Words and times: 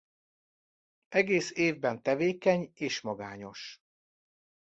Egész 1.09 1.51
évben 1.55 2.01
tevékeny 2.03 2.71
és 2.75 3.01
magányos. 3.01 3.81